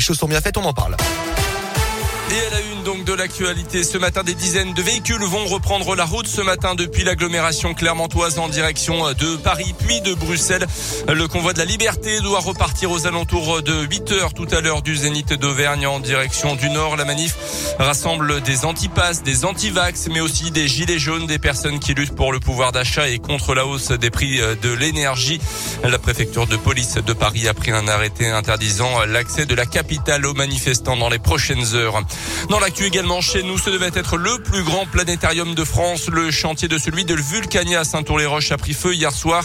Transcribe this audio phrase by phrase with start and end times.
[0.00, 0.96] les choses sont bien faites, on en parle.
[2.32, 5.96] Et à la une donc de l'actualité, ce matin, des dizaines de véhicules vont reprendre
[5.96, 10.64] la route ce matin depuis l'agglomération clermontoise en direction de Paris puis de Bruxelles.
[11.08, 14.82] Le convoi de la liberté doit repartir aux alentours de 8 heures tout à l'heure
[14.82, 16.96] du Zénith d'Auvergne en direction du Nord.
[16.96, 17.34] La manif
[17.80, 22.32] rassemble des antipasses, des antivax, mais aussi des gilets jaunes, des personnes qui luttent pour
[22.32, 25.40] le pouvoir d'achat et contre la hausse des prix de l'énergie.
[25.82, 30.24] La préfecture de police de Paris a pris un arrêté interdisant l'accès de la capitale
[30.26, 32.00] aux manifestants dans les prochaines heures.
[32.48, 36.08] Dans l'actu également chez nous, ce devait être le plus grand planétarium de France.
[36.08, 39.44] Le chantier de celui de Vulcania à Saint-Tour-les-Roches a pris feu hier soir.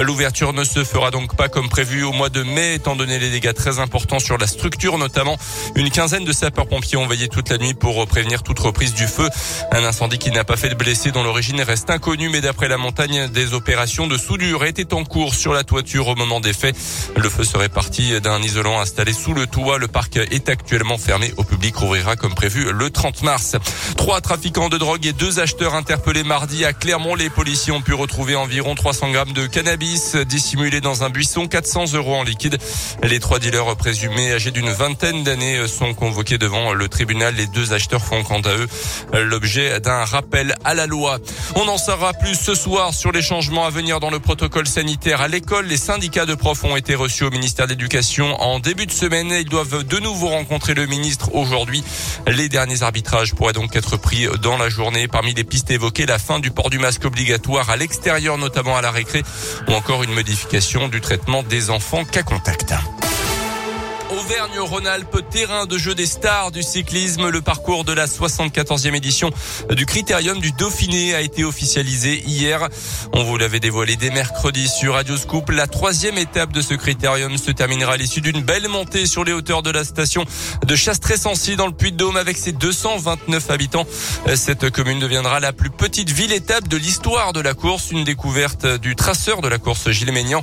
[0.00, 3.30] L'ouverture ne se fera donc pas comme prévu au mois de mai, étant donné les
[3.30, 5.36] dégâts très importants sur la structure, notamment
[5.74, 9.28] une quinzaine de sapeurs-pompiers ont veillé toute la nuit pour prévenir toute reprise du feu.
[9.72, 12.76] Un incendie qui n'a pas fait de blessés, dont l'origine reste inconnue, mais d'après la
[12.76, 16.76] montagne, des opérations de soudure étaient en cours sur la toiture au moment des faits.
[17.16, 19.78] Le feu serait parti d'un isolant installé sous le toit.
[19.78, 23.56] Le parc est actuellement fermé au public, ouvrira comme prévu le 30 mars.
[23.96, 27.14] Trois trafiquants de drogue et deux acheteurs interpellés mardi à Clermont.
[27.14, 31.94] Les policiers ont pu retrouver environ 300 grammes de cannabis dissimulés dans un buisson, 400
[31.94, 32.58] euros en liquide.
[33.02, 37.34] Les trois dealers présumés âgés d'une vingtaine d'années sont convoqués devant le tribunal.
[37.34, 38.68] Les deux acheteurs font quant à eux
[39.24, 41.18] l'objet d'un rappel à la loi.
[41.56, 45.20] On en saura plus ce soir sur les changements à venir dans le protocole sanitaire
[45.20, 45.66] à l'école.
[45.66, 49.30] Les syndicats de profs ont été reçus au ministère de l'Éducation en début de semaine.
[49.30, 51.82] Ils doivent de nouveau rencontrer le ministre aujourd'hui.
[52.26, 55.08] Les derniers arbitrages pourraient donc être pris dans la journée.
[55.08, 58.82] Parmi les pistes évoquées, la fin du port du masque obligatoire à l'extérieur, notamment à
[58.82, 59.22] la récré,
[59.68, 62.74] ou encore une modification du traitement des enfants cas contact.
[64.24, 67.28] Auvergne-Rhône-Alpes, terrain de jeu des stars du cyclisme.
[67.28, 69.30] Le parcours de la 74e édition
[69.70, 72.68] du Critérium du Dauphiné a été officialisé hier.
[73.12, 75.50] On vous l'avait dévoilé dès mercredi sur Radio Scoop.
[75.50, 79.32] La troisième étape de ce Critérium se terminera à l'issue d'une belle montée sur les
[79.32, 80.24] hauteurs de la station
[80.66, 83.86] de Chastré-Sancy dans le Puy-de-Dôme avec ses 229 habitants.
[84.36, 87.90] Cette commune deviendra la plus petite ville-étape de l'histoire de la course.
[87.90, 90.40] Une découverte du traceur de la course Gilles Ménian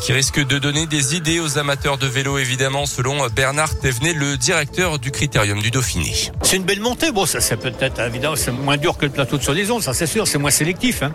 [0.00, 4.36] qui risque de donner des idées aux amateurs de vélo évidemment selon Bernard Thévenet, le
[4.36, 6.12] directeur du Critérium du Dauphiné.
[6.42, 7.10] C'est une belle montée.
[7.10, 10.06] Bon, ça c'est peut-être évidemment c'est moins dur que le plateau de Solaison, ça c'est
[10.06, 11.02] sûr, c'est moins sélectif.
[11.02, 11.12] Hein.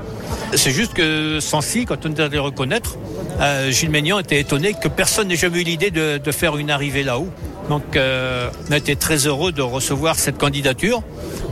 [0.56, 2.98] C'est juste que Sancy, quand on allé reconnaître,
[3.40, 7.04] euh, Gilles Ménian était étonné que personne n'ait jamais eu l'idée de, faire une arrivée
[7.04, 7.30] là-haut.
[7.70, 11.02] Donc euh, on a été très heureux de recevoir cette candidature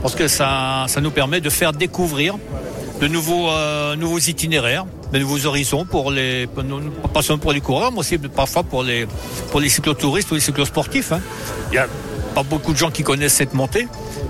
[0.02, 2.36] parce que ça, nous permet de faire découvrir
[3.00, 6.48] de nouveaux, euh, nouveaux itinéraires, de nouveaux horizons pour les,
[7.12, 9.06] pas seulement pour les coureurs, mais aussi parfois pour les,
[9.50, 11.12] pour les cyclotouristes ou les cyclosportifs.
[11.12, 11.20] Hein.
[11.68, 11.86] Il n'y a
[12.34, 13.86] pas beaucoup de gens qui connaissent cette montée,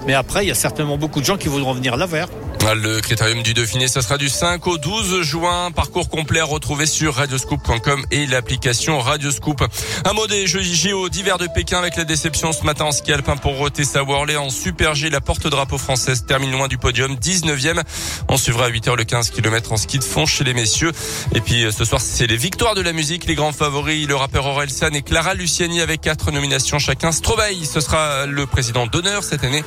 [0.06, 2.28] mais après, il y a certainement beaucoup de gens qui voudront venir la vers.
[2.62, 5.72] Le critérium du Dauphiné, ça sera du 5 au 12 juin.
[5.72, 9.62] Parcours complet à retrouver sur radioscoop.com et l'application Radioscoop.
[10.04, 13.12] Un mot des Jeux JO d'hiver de Pékin avec la déception ce matin en ski
[13.12, 15.10] alpin pour Tessa Worley en Super G.
[15.10, 17.82] La porte-drapeau française termine loin du podium, 19e.
[18.28, 20.92] On suivra à 8h le 15 km en ski de fond chez les messieurs.
[21.34, 24.46] Et puis ce soir, c'est les victoires de la musique, les grands favoris, le rappeur
[24.46, 27.12] Aurel San et Clara Luciani avec quatre nominations chacun.
[27.12, 29.62] Stromae, ce sera le président d'honneur cette année.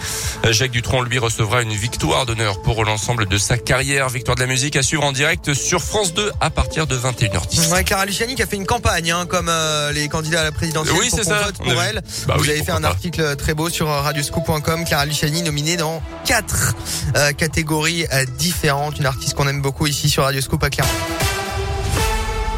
[0.49, 4.09] Jacques Dutronc, lui, recevra une victoire d'honneur pour l'ensemble de sa carrière.
[4.09, 7.71] Victoire de la musique à suivre en direct sur France 2 à partir de 21h10.
[7.71, 10.51] Ouais, Clara Luciani qui a fait une campagne, hein, comme euh, les candidats à la
[10.51, 12.03] présidentielle oui, pour qu'on vote pour elle.
[12.27, 12.89] Bah Vous oui, avez fait un pas.
[12.89, 14.85] article très beau sur radioscoop.com.
[14.85, 16.75] Clara Luciani nominée dans quatre
[17.15, 18.99] euh, catégories euh, différentes.
[18.99, 20.91] Une artiste qu'on aime beaucoup ici sur Radioscoop à Clermont.